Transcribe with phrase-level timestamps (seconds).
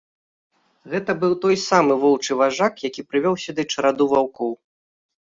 [0.93, 4.51] Гэта быў той самы воўчы важак, які прывёў сюды чараду ваўкоў.